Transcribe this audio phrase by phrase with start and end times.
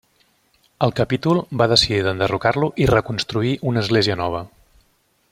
[0.85, 4.41] El capítol va decidir d'enderrocar-lo i reconstruir una església nova.